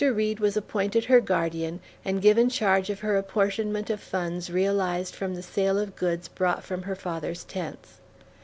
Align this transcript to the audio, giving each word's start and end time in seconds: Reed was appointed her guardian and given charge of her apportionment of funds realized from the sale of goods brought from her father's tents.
Reed 0.03 0.39
was 0.39 0.57
appointed 0.57 1.05
her 1.05 1.21
guardian 1.21 1.79
and 2.03 2.23
given 2.23 2.49
charge 2.49 2.89
of 2.89 3.01
her 3.01 3.17
apportionment 3.17 3.91
of 3.91 3.99
funds 3.99 4.49
realized 4.49 5.13
from 5.13 5.35
the 5.35 5.43
sale 5.43 5.77
of 5.77 5.95
goods 5.95 6.27
brought 6.27 6.63
from 6.63 6.81
her 6.81 6.95
father's 6.95 7.43
tents. 7.43 7.99